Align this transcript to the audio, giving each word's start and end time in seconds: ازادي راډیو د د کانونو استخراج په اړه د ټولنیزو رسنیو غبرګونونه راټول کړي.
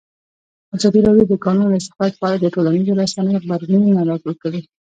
ازادي 0.75 0.99
راډیو 1.07 1.29
د 1.29 1.31
د 1.37 1.41
کانونو 1.45 1.77
استخراج 1.79 2.13
په 2.19 2.25
اړه 2.27 2.37
د 2.39 2.47
ټولنیزو 2.53 2.97
رسنیو 3.01 3.41
غبرګونونه 3.43 3.99
راټول 4.09 4.33
کړي. 4.43 4.61